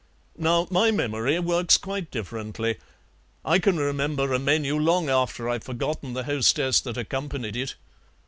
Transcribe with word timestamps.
Now 0.35 0.65
my 0.71 0.89
memory 0.89 1.37
works 1.37 1.77
quite 1.77 2.09
differently. 2.09 2.77
I 3.45 3.59
can 3.59 3.77
remember 3.77 4.33
a 4.33 4.39
menu 4.39 4.75
long 4.79 5.09
after 5.11 5.47
I've 5.47 5.63
forgotten 5.63 6.13
the 6.13 6.23
hostess 6.23 6.81
that 6.81 6.97
accompanied 6.97 7.55
it. 7.55 7.75